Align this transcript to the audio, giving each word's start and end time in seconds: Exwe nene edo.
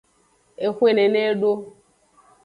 Exwe 0.65 0.89
nene 0.95 1.19
edo. 1.31 1.53